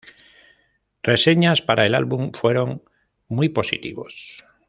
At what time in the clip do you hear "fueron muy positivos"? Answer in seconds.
2.33-4.43